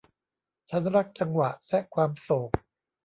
[0.69, 2.49] ฉันรักจังหวะและความโศก